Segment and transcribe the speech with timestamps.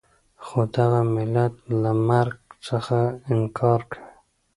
[0.43, 2.97] خو دغه ملت له مرګ څخه
[3.31, 4.05] انکار کوي.